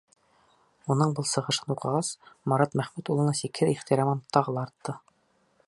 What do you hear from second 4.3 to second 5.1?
тағы ла артты.